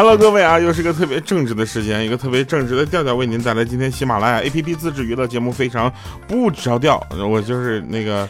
[0.00, 5.92] Hello，各位啊，又是个特别正直的时间，一个特别正直的调调为您带来今天喜马拉雅 APP 自制娱乐节目，非常
[6.26, 6.98] 不着调。
[7.28, 8.26] 我就是那个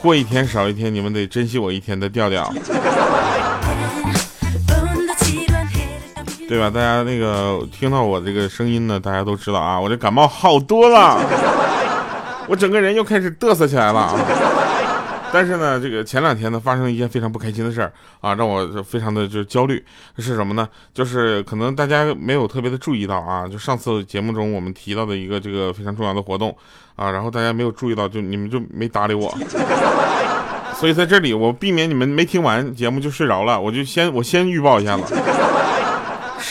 [0.00, 2.50] 过一天少一天，你们得珍惜我一天的调调。
[6.48, 6.70] 对吧？
[6.70, 11.20] 大家那个听到我这个声音呢，大家都知道啊，我这感冒好多了，
[12.48, 14.18] 我整个人又开始嘚瑟起来了。
[15.32, 19.82] 但是呢，这个前两天呢，发生了一件非常不开心的事儿啊，让我非常的就是焦虑。
[20.18, 20.68] 是什么呢？
[20.92, 26.56] 就是可能大家没有特别的注意到啊，就上次节目中我们提到的一个这个非常重要的活动
[26.96, 29.32] 啊，然后大家没有注意到，就你们就没搭理我。
[30.74, 35.14] 所以在这里，我避免你们没听完节目就睡着了，我就先我先预报一下子。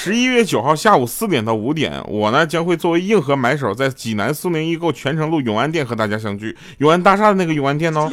[0.02, 6.56] 十一月九号下午四点到五点，我呢将会作为硬核买手，在济南苏宁易购泉城路永安店和大家相聚。
[6.78, 8.10] 永安大厦的那个永安店哦，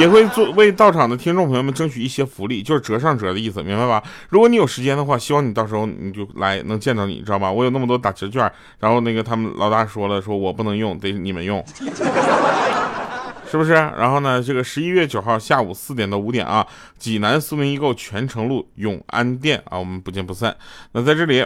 [0.00, 4.02] 也会做为到场的听众朋友们争取一些福利，就是折上折的意思，明白吧？
[4.30, 7.52] 如果你有时间的话，希望你到时候你就来能见到你，知道吧？
[7.52, 11.64] 我有那么多打折券，然后那个他们老大说了，说我不能用，得你们用。
[13.50, 13.72] 是不是？
[13.72, 14.40] 然后呢？
[14.40, 16.64] 这个十一月九号下午四点到五点啊，
[16.98, 20.54] 济南苏宁易购泉城路永安店啊，我们不见不散。
[20.92, 21.44] 那在这里，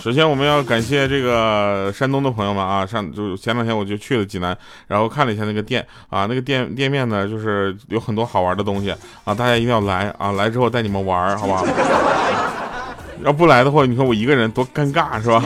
[0.00, 8.90] 首先我们要感谢这个山东的朋友们啊，上就前两天我就去了济南，然后看了一下那个店啊，那个店店面呢，就是有很多好玩的东西
[9.24, 11.66] 啊，大家一定要来啊，来之后带你们玩，好不好？
[13.22, 15.42] 要不来的话，你看我一个人多尴尬，是吧？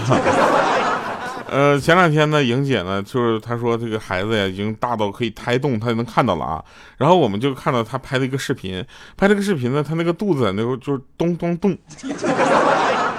[1.51, 6.65] 呃，前两天呢，莹姐呢，就是她说这个孩子呀，已经大到可以胎动，她就能看到了啊。
[6.97, 8.85] 然后我们就看到她拍的一个视频，
[9.17, 11.77] 拍这个视频呢，她那个肚子那个就是咚咚咚。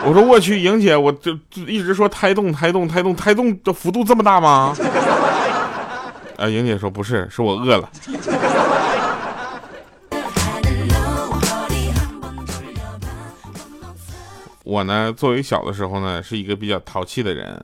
[0.06, 4.74] 我说我去，莹姐，我就就一直说胎动，胎动，胎动，胎动的幅度这么大吗？
[6.38, 7.90] 啊，莹姐说不是，是我饿了。
[14.64, 17.62] 我呢，作为小的时候呢，是一个比较淘气的人。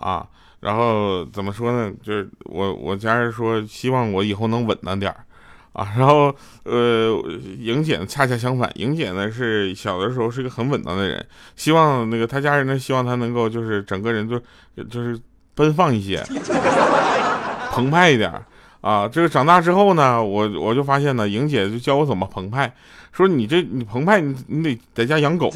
[0.00, 0.26] 啊，
[0.60, 1.92] 然后怎么说呢？
[2.02, 5.24] 就是我我家人说希望我以后能稳当点儿，
[5.74, 6.34] 啊，然后
[6.64, 7.22] 呃，
[7.58, 11.24] 莹姐恰恰相反，莹姐呢是小的时候是一个很稳当的人，
[11.54, 14.38] 希望那个他家人呢希望他能够就是整个人就
[14.84, 15.18] 就是
[15.54, 16.24] 奔放一些，
[17.70, 18.32] 澎湃一点
[18.80, 19.06] 啊。
[19.06, 22.72] 这个长大之后呢，我我就发现呢，莹姐就教我怎么澎湃，
[23.12, 25.52] 说你这你澎湃你你得在家养狗。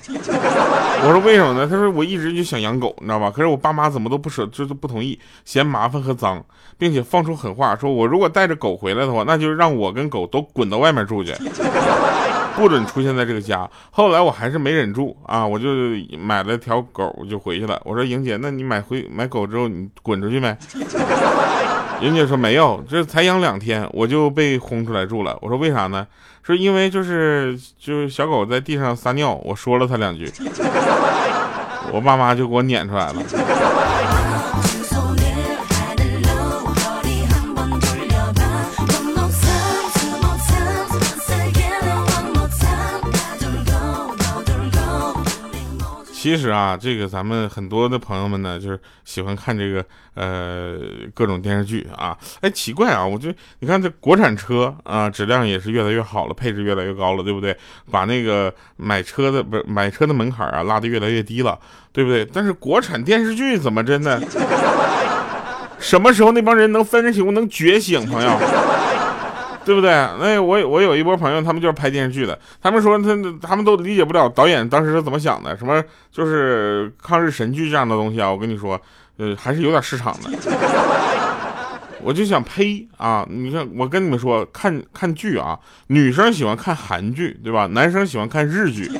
[1.07, 1.69] 我说为什么呢？
[1.69, 3.31] 他说我一直就想养狗，你知道吧？
[3.31, 6.43] 可是我爸妈怎么都不舍，就是不同意，嫌麻烦和脏，
[6.79, 11.35] 并且放出狠话，说我如果带着狗回来的话，那就让我跟狗都滚到外面住去，
[12.57, 13.69] 不准出现在这个家。
[13.91, 15.69] 后来我还是没忍住啊，我就
[16.19, 17.79] 买了条狗就回去了。
[17.85, 20.57] 我说莹姐，那你买回买狗之后你滚出去没？
[22.01, 25.37] 人家说没有，这才养两天我就被轰出来住了。
[25.41, 26.07] 我说为啥呢？
[26.43, 30.31] 说因为就是就是小狗在地上撒尿，我说了他两句，
[31.91, 33.23] 我爸妈就给我撵出来了。
[46.25, 50.79] 其实啊，这个咱们很多的朋友们呢，就是喜欢看这个呃
[51.13, 52.17] 各种电视剧啊。
[52.41, 57.55] 哎，奇怪啊，我就你看这国产车啊，质量也是越来越好了，配置越来越高了，对不对？
[57.91, 61.59] 把那个买车的不是买车的门槛啊拉得越来越低了，
[61.93, 62.25] 对不对？
[62.25, 64.19] 但是国产电视剧怎么真的？
[65.79, 68.31] 什么时候那帮人能分清能觉醒，朋友？
[69.65, 69.91] 对不对？
[69.91, 72.39] 那我我有一波朋友，他们就是拍电视剧的。
[72.63, 75.83] 他们说他他们都理解不了导演当时是怎么想的，什么
[76.13, 78.31] 就是抗日神剧这样的东西啊。
[78.31, 78.81] 我跟你说，
[79.17, 80.31] 呃，还是有点市场的。
[82.03, 83.27] 我就想呸啊！
[83.31, 87.67] 你看，我跟你们说，看看剧啊，女生喜欢看韩剧，对吧？
[87.69, 88.91] 男生喜欢看日剧。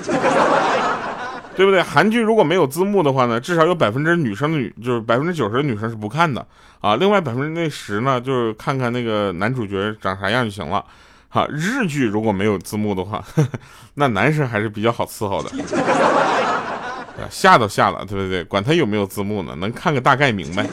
[1.57, 1.83] 对不对？
[1.83, 6.47] 韩剧如果没有字幕的话呢，至少有百分之女生的女就是百分之九十的女生是不看的
[6.81, 6.97] 啊。
[6.97, 10.85] 另外百分之那十呢，就是看看那个男主角长啥样就行了。
[11.29, 13.23] 哈，日剧如果没有字幕的话，
[13.95, 15.51] 那男生还是比较好伺候的。
[17.31, 18.43] 下都下了，对不对？
[18.45, 20.67] 管他有没有字幕呢，能看个大概明白。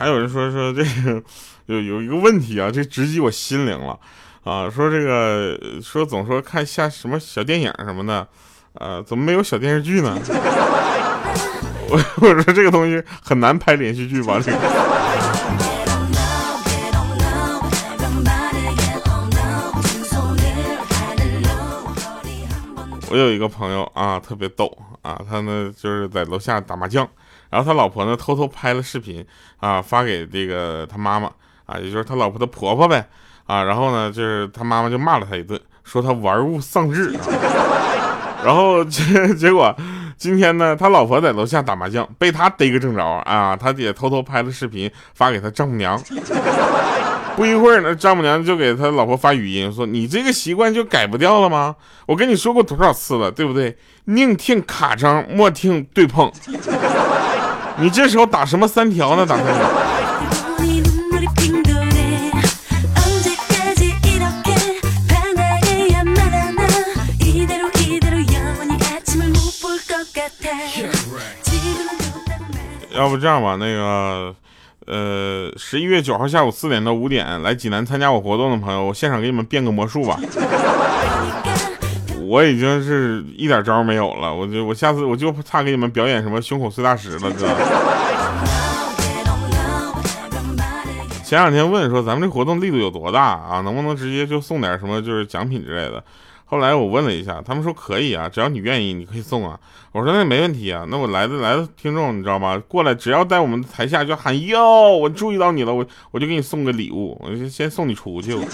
[0.00, 1.22] 还有人说说这个
[1.66, 4.00] 有有一个问题啊，这直击我心灵了
[4.44, 4.70] 啊！
[4.70, 8.26] 说这个说总说看下什么小电影什么的，
[8.72, 10.18] 呃，怎么没有小电视剧呢？
[11.90, 14.40] 我 我说这个东西很难拍连续剧吧？
[14.42, 14.58] 这个。
[23.10, 27.06] 我有一个朋友啊，特别逗啊，他呢就是在楼下打麻将，
[27.50, 29.24] 然后他老婆呢偷偷拍了视频
[29.58, 31.30] 啊，发给这个他妈妈
[31.66, 33.06] 啊，也就是他老婆的婆婆呗
[33.46, 37.12] 啊，然后呢就是他妈妈就骂了他一顿，说他玩物丧志，
[38.44, 39.74] 然后结结果
[40.16, 46.00] 今天呢，他老婆在楼下打麻将，被他逮个正着啊，他也偷偷拍了视频发给他丈母娘。
[47.36, 51.74] 不一会儿呢，丈母娘就给他老婆发语音说：“你这个习惯就改不掉了吗？
[52.04, 53.74] 我跟你说过多少次了，对不对？
[54.04, 56.30] 宁听卡张，莫听对碰。
[57.80, 59.24] 你这时候打什么三条呢？
[59.24, 59.54] 打三条。”
[72.92, 74.34] 要不这样吧，那个。
[74.86, 80.18] 呃，十一月九号下午四点到五点来济南参加我活动的朋友，我现场给你们变个魔术吧。
[82.30, 87.44] 我已经是一点招没有了，我就我下次我就差给你们表演什么胸口碎大石了，哥。
[91.24, 93.60] 前两天问说咱们这活动力度有多大啊？
[93.62, 96.04] 能不能直接就送点什么就是奖品之类的？
[96.44, 99.58] 后来我问了一下，他们说可以啊，只要你愿意，你可以送啊。
[99.90, 102.62] 我说那没问题啊，那我来的来的听众你知道吗？
[102.68, 108.38] 过来只要在我们台下就喊哟，我注意到你了，我我就给你送个礼物，我就先送你出去。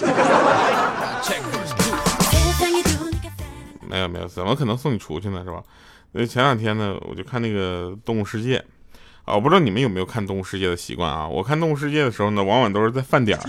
[3.87, 5.43] 没有没有，怎么可能送你出去呢？
[5.43, 5.63] 是吧？
[6.13, 8.57] 那前两天呢，我就看那个《动物世界》
[9.25, 11.27] 啊，我不知道你们有没有看《动物世界》的习惯啊？
[11.27, 13.43] 我看《动物世界》的时候呢，往往都是在饭点儿。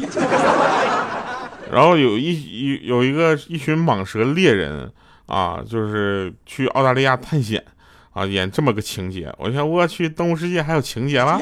[1.70, 4.90] 然后有一一有一个一群蟒蛇猎人
[5.26, 7.62] 啊，就是去澳大利亚探险
[8.10, 9.32] 啊，演这么个情节。
[9.38, 11.40] 我想我去动物世界还有情节了。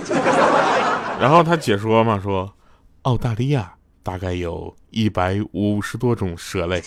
[1.18, 2.52] 然后他解说嘛，说
[3.02, 3.72] 澳大利亚
[4.02, 6.82] 大概有一百五十多种蛇类，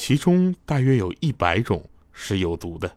[0.00, 2.90] 其中大约有一百种是有毒的。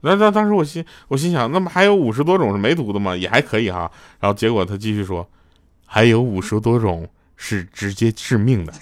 [0.00, 3.16] 那那当时我心我心想，那么还有五十多种是没毒的吗？
[3.16, 3.88] 也还可以哈。
[4.18, 5.24] 然后结果他继续说。
[5.88, 8.72] 还有五十多种是直接致命的，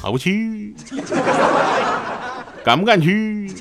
[0.00, 0.76] 好不去？
[2.64, 3.52] 敢不敢去？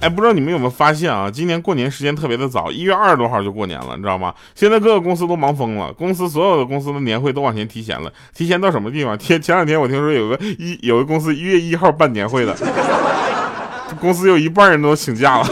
[0.00, 1.30] 哎，不知道你们有没有发现啊？
[1.30, 4.34] 今年过年时间特别的早，一月二十多号就过年了，你知道吗？
[4.54, 9.18] 现在各个公司都忙疯了，公司所有的公司的年会都往前提前了，提前到什么地方？
[9.18, 12.56] 前前两天我听说有个一有个公司一月一号办年会的。
[14.00, 15.46] 公司有一半人都请假了。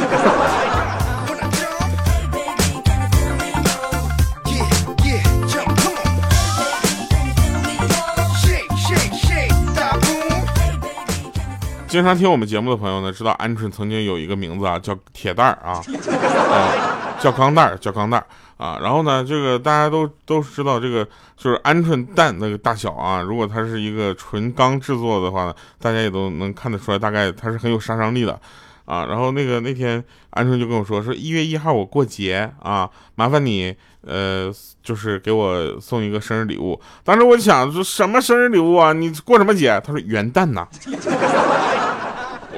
[11.90, 15.82] 经常听我们节目的朋友呢，知道鹌鹑曾经有一个名字啊，叫铁蛋儿啊，
[16.48, 18.26] 啊，叫钢蛋儿，叫钢蛋儿。
[18.56, 21.04] 啊，然后呢，这个大家都都知道，这个
[21.36, 23.20] 就是鹌鹑蛋那个大小啊。
[23.20, 28.38] 如果它是一个纯钢制作的话呢，大家也都能看得出来，大概它是很有杀伤力的，
[28.84, 29.06] 啊。
[29.06, 30.00] 然后那个那天
[30.32, 34.52] 鹌鹑就跟我说，说一月一号我过节啊，麻烦你呃，
[34.82, 36.78] 就是给我送一个生日礼物。
[37.02, 38.92] 当时我就想说什么生日礼物啊？
[38.92, 39.80] 你过什么节？
[39.82, 40.68] 他说元旦呐。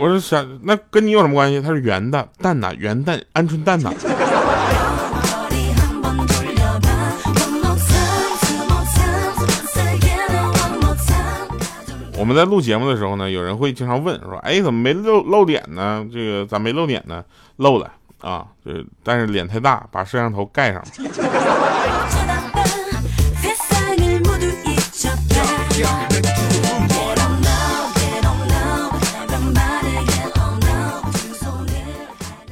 [0.02, 1.61] 我说想那跟你有什么关系？
[1.61, 3.92] 他是圆的蛋呐，圆蛋鹌鹑蛋呐。
[12.18, 16.04] 我们在录节目的时候呢，有人会经常问说：“哎，怎么没露露脸呢？
[16.12, 17.25] 这个咋没露脸呢？”
[17.59, 17.88] 露了
[18.21, 18.73] 啊，就
[19.04, 21.31] 但是脸太大，把摄像头盖上了。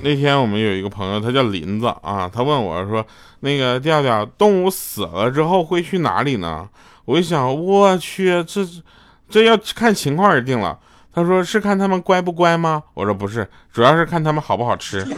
[0.02, 3.07] 那天我们有一个朋友，他叫林子啊，他问我说
[3.40, 6.69] ：“那个调调，动物死了之后会去哪里呢？”
[7.07, 8.66] 我一想，我去，这。
[9.28, 10.76] 这要看情况而定了。
[11.14, 12.83] 他说是看他们乖不乖吗？
[12.95, 15.04] 我说不是，主要是看他们好不好吃。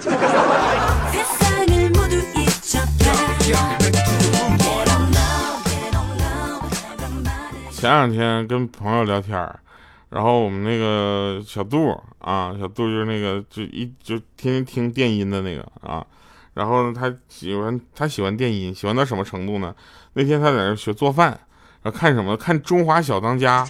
[7.73, 9.35] 前两天跟朋友聊天
[10.13, 11.91] 然后我们那个小杜
[12.21, 16.07] 啊，小杜就是那个就一就天天听电音的那个啊，
[16.55, 19.75] 然后他喜欢他喜欢电音，喜欢到什么程度呢？
[20.13, 21.41] 那天他在那学做饭。
[21.85, 22.37] 然后看什么？
[22.37, 23.65] 看《中华小当家》，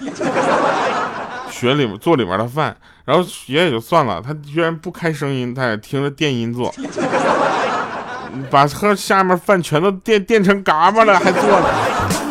[1.50, 6.70] 学里面做里面的饭，然后学也就算了，他居然不开声音，他也听着电音做，
[8.50, 12.22] 把喝下面饭全都电电成嘎巴了，还做呢。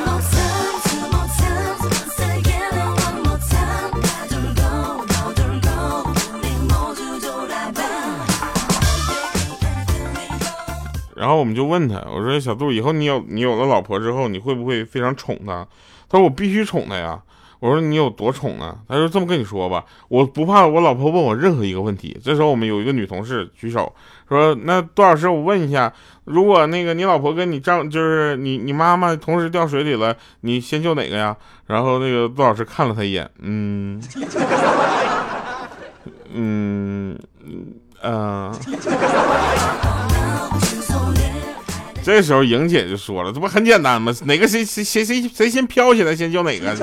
[11.31, 15.65] 后我们就问他，我说小杜，以后你有你有了老婆之后，你会不会非常宠她？
[16.09, 17.21] 他说我必须宠她呀。
[17.59, 18.75] 我说你有多宠呢？
[18.89, 22.19] 他说这么跟你说吧，我不怕我老婆问我任何一个问题。
[22.23, 23.93] 这时候我们有一个女同事举手
[24.27, 31.37] 说，那杜老师，我问一下，如果那个你老婆跟你丈就是你你妈妈同时掉水里了，你先救哪个呀？
[31.67, 34.01] 然后那个杜老师看了他一眼，嗯
[36.33, 37.15] 嗯
[38.01, 38.51] 嗯。
[42.03, 44.11] 这时候莹姐就说了：“这不很简单吗？
[44.25, 46.75] 哪个谁谁谁谁谁先飘起来，先叫哪个。”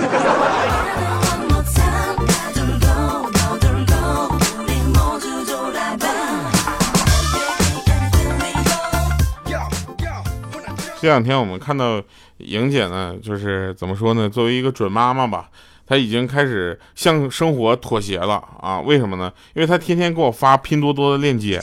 [11.00, 12.02] 这两天我们看到
[12.38, 14.28] 莹姐呢，就是怎么说呢？
[14.28, 15.48] 作为一个准妈妈吧，
[15.86, 18.80] 她已经开始向生活妥协了啊！
[18.80, 19.32] 为什么呢？
[19.54, 21.62] 因为她天天给我发拼多多的链接。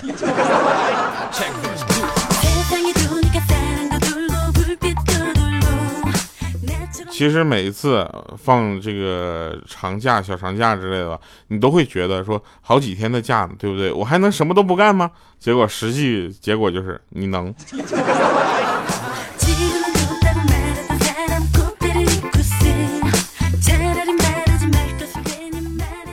[7.17, 8.05] 其实每一次
[8.37, 11.17] 放这个长假、小长假之类的，
[11.47, 13.89] 你都会觉得说好几天的假呢，对不对？
[13.89, 15.09] 我还能什么都不干吗？
[15.39, 17.55] 结果实际结果就是你能。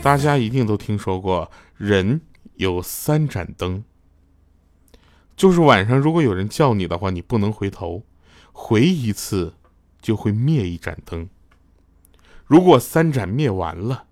[0.00, 2.21] 大家一定都听说过，人
[2.54, 3.82] 有三盏灯，
[5.37, 8.04] 就是晚上如果有人叫你的话，你不能回头，
[8.52, 9.54] 回一次。
[10.02, 11.30] 就会灭一盏灯。
[12.44, 14.04] 如果三盏灭完了，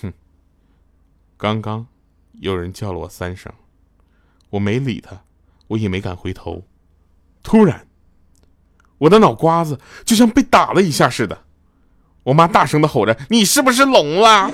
[0.00, 0.12] 哼，
[1.36, 1.86] 刚刚
[2.40, 3.52] 有人叫了我三声，
[4.50, 5.22] 我没理他，
[5.68, 6.64] 我也没敢回头。
[7.42, 7.86] 突然，
[8.98, 11.44] 我的脑瓜子就像被打了一下似的，
[12.24, 14.50] 我妈大声的吼着：“你是不是聋了？”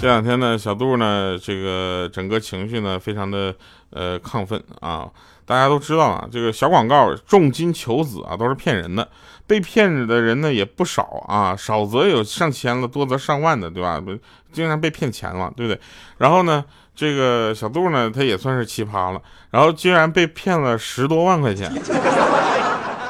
[0.00, 3.54] 这两天呢，小杜呢，这个整个情绪呢，非常的
[3.90, 5.06] 呃亢奋啊！
[5.44, 9.06] 大家都知道啊，这个小广告重金求子啊，都是骗人的，
[9.46, 14.02] 被骗的人呢也不少啊，少则有上千了，多则上万的，对吧？
[14.50, 15.78] 经常被骗钱了，对不对？
[16.16, 16.64] 然后呢，
[16.96, 21.70] 这个小杜呢，他也算是奇葩了，然后居然被骗了十多万块钱，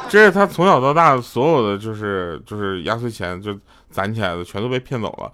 [0.08, 3.56] 这是他从小到大所有的就是就是压岁钱就
[3.92, 5.30] 攒起来的，全都被骗走了。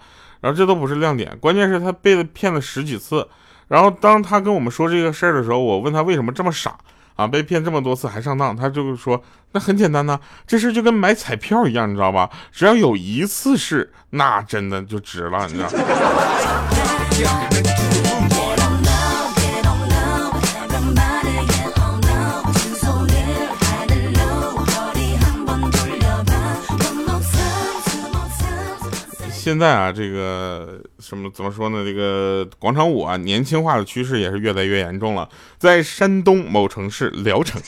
[0.47, 3.27] 然后这都不是亮点，关键是他被骗了十几次。
[3.67, 6.79] 然后当他跟我们说这个事儿的时候，我问他为什么这么傻
[7.17, 7.27] 啊？
[7.27, 8.55] 被骗这么多次还上当？
[8.55, 12.31] 他就是说那很简单呐，这事就跟买彩票一样，你知道吧？
[12.53, 15.69] 只要有一次是，那真的就值了，你知道。
[29.47, 31.85] 现在啊，这个什么怎么说呢？
[31.85, 35.29] 这个广场舞啊，年轻化的趋势也是越来越严重了。
[35.57, 37.63] 在山东某城市聊城，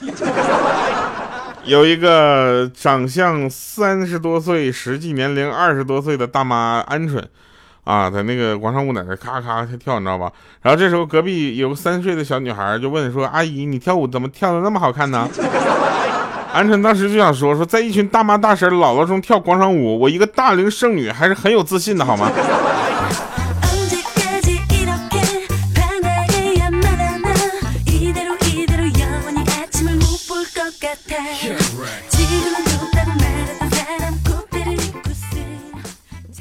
[1.66, 7.22] 有一个长相三十多岁、实际年龄二十多岁的大妈鹌鹑，
[7.84, 10.32] 啊，在那个广场舞在那咔咔跳，你知道吧？
[10.62, 15.30] 然后这时候隔壁有个三岁的小女孩就问说：“阿姨，你跳舞怎么跳的那么好看呢？”
[16.54, 22.30] 鹌鹑当时就想说说，在一群大妈大婶姥姥中跳广场舞，我一个大龄剩女还是很有自信的，好吗？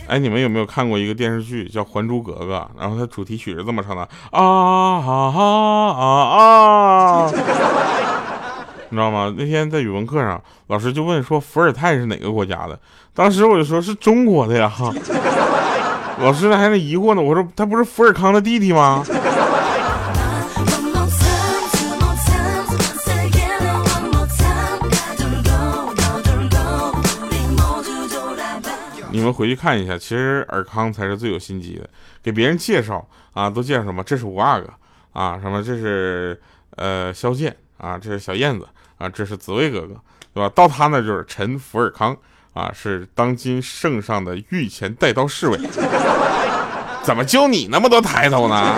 [0.08, 2.56] 哎，你们有没有看过一个电视剧叫《还珠格格》？
[2.80, 5.44] 然后它主题曲是这么唱的：啊啊啊
[6.00, 6.57] 啊！
[9.36, 12.80] 那天在语文课上，老师就问说伏尔泰是哪个国家的？
[13.14, 14.72] 当时我就说是中国的呀。
[16.20, 19.04] 老师还在疑惑呢，我说他不是伏尔康的弟弟吗？
[29.10, 31.90] 你们回去看一下，其实尔康才是最有心机的，
[32.22, 34.04] 给别人介绍啊，都介绍什么？
[34.04, 34.68] 这是五阿哥
[35.14, 36.40] 啊，什么这是
[36.76, 38.68] 呃萧剑啊，这是小燕子。
[38.98, 39.96] 啊，这是紫薇哥哥，
[40.34, 40.50] 对吧？
[40.56, 42.16] 到他那就是陈福尔康
[42.54, 45.60] 啊，是当今圣上的御前带刀侍卫。
[47.04, 48.76] 怎么就你那么多抬头呢？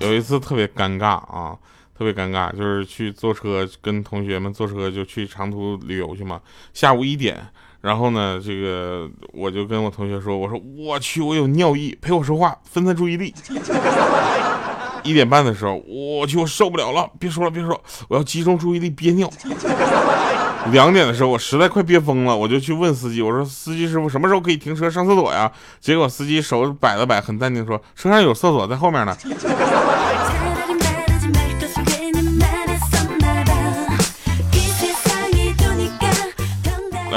[0.00, 1.56] 有一次特别尴尬啊。
[1.98, 6.40] 特别尴尬，就是去坐车，跟同学们坐车就去长途旅游去嘛。
[6.72, 7.36] 下午一点，
[7.80, 13.34] 然后呢，这个我就跟我同学说，我说我去，我有尿意，陪我说话，分散注意力。
[15.02, 19.28] 一点半的时候，我去，我受不了了，别说了，别说，我要集中注意力憋尿。
[20.70, 25.50] 两点的时候，我实在快憋疯了，我就去问司机，我说司机师傅什么时候可以停车上厕所呀？
[25.80, 29.16] 结果司机手摆了摆，很淡定说，车上有厕所在后面呢。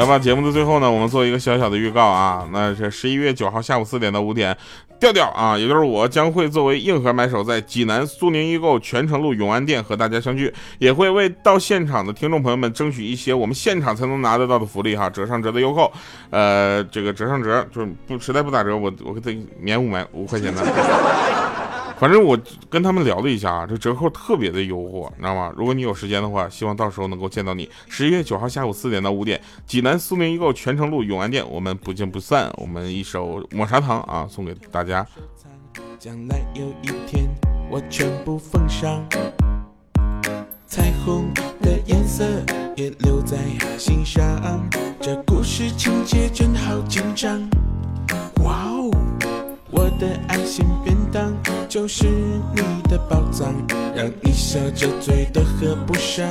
[0.01, 2.47] 来吧，节目的最后呢，我们做一个小小的预告啊。
[2.51, 4.57] 那这十一月九号下午四点到五点，
[4.99, 15.93] 调调啊，也就是我将会作为硬核买手，在济南苏宁易购泉城路永安店和大家相聚，也会为到现场的听众朋友们争取一些我们现场才能拿得到的福利哈，折上折的优扣，
[16.31, 19.29] 呃，这个折上折就是不实在不打折，我我给他
[19.59, 21.60] 免五买五块钱的。
[22.01, 22.35] 反正我
[22.67, 25.53] 跟他们聊了一下啊，这折扣特别的优惠，你知道吗？
[25.55, 27.69] 如果你有时间的话，希望到时候能够见到你。
[27.87, 32.51] 十一月九号下午四点到五点，济南苏宁易购泉城路永安店，我们不见不散。
[32.57, 35.05] 我们一首抹茶糖啊，送给大家。
[35.99, 37.29] 将来有一天，
[37.69, 39.07] 我全部奉上，
[40.65, 41.31] 彩虹
[41.61, 42.25] 的颜色
[42.75, 43.37] 也留在
[43.77, 44.27] 心上。
[44.99, 47.47] 这故事情节真好紧张，
[48.43, 48.89] 哇哦！
[49.71, 51.33] 我的爱心便当
[51.69, 52.05] 就是
[52.53, 53.53] 你的宝藏，
[53.95, 56.27] 让你笑着醉都合不上。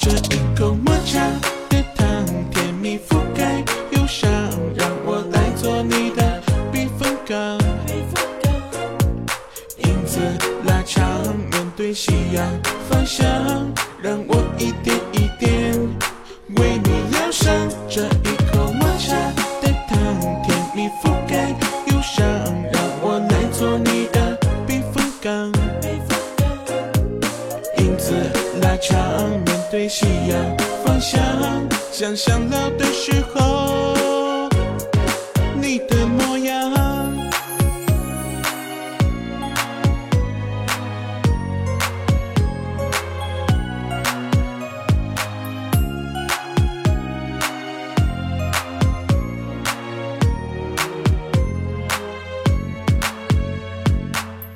[0.00, 1.20] 这一口抹茶
[1.68, 2.06] 的糖，
[2.50, 3.62] 甜蜜覆盖
[3.92, 4.30] 忧伤，
[4.74, 7.36] 让我来做你的避风港。
[9.78, 10.20] 影子
[10.66, 11.04] 拉长，
[11.50, 12.46] 面对夕阳
[12.88, 13.26] 方向，
[14.02, 14.98] 让我一点
[32.14, 34.48] 想老的时候
[35.60, 36.72] 你的模样。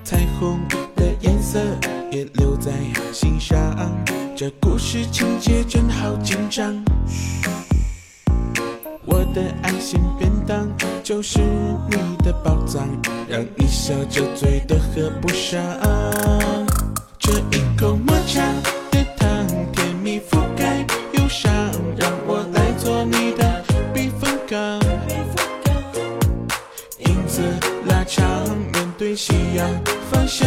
[0.04, 0.60] 彩虹
[0.94, 1.58] 的颜色
[2.12, 2.70] 也留在
[3.12, 3.58] 心上
[4.36, 6.87] 这故事情节真好紧张。
[11.08, 12.86] 就是你的宝藏，
[13.26, 15.58] 让你笑着醉的喝不上。
[17.18, 18.42] 这一口抹茶
[18.90, 21.50] 的糖，甜蜜覆盖忧伤，
[21.96, 24.60] 让我来做你的避风港。
[26.98, 27.40] 影子
[27.86, 28.28] 拉长，
[28.74, 29.66] 面对夕阳
[30.10, 30.46] 方向，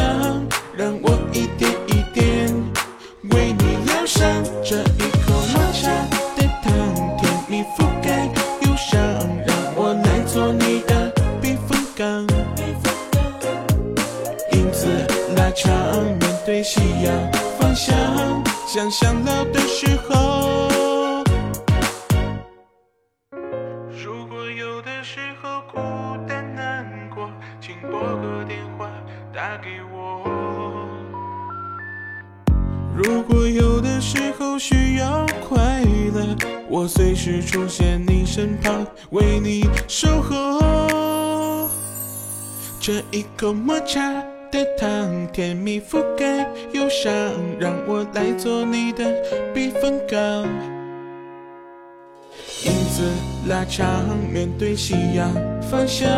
[36.71, 41.69] 我随时出现你身旁，为你守候。
[42.79, 43.99] 这一口抹茶
[44.49, 47.12] 的糖，甜蜜覆盖忧伤，
[47.60, 49.03] 让我来做你的
[49.53, 50.17] 避风港。
[52.63, 53.03] 影子
[53.49, 53.86] 拉长，
[54.31, 55.29] 面对夕阳
[55.69, 56.10] 方向，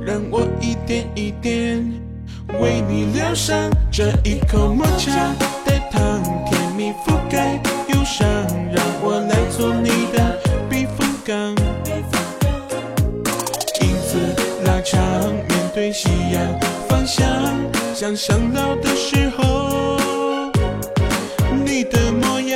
[0.00, 1.84] 让我一点一点
[2.58, 3.54] 为你疗伤。
[3.90, 5.34] 这一口抹茶
[5.66, 5.72] 的。
[5.92, 8.26] 糖甜蜜覆盖忧伤，
[8.72, 11.34] 让我来做你的避风港。
[13.80, 15.00] 影子拉长，
[15.48, 17.26] 面对夕阳方向，
[17.94, 20.50] 想想老的时候
[21.64, 22.52] 你的模样。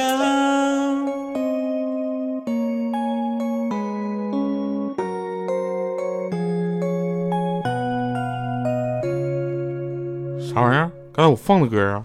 [10.54, 10.90] 啥玩意儿？
[11.12, 12.04] 刚才我放的歌啊？